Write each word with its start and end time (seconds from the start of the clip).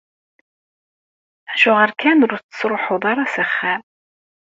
Acuɣer 1.51 1.91
kan 2.01 2.23
ur 2.25 2.33
tettṛuḥuḍ 2.39 3.03
ara 3.11 3.23
s 3.33 3.35
axxam? 3.43 3.81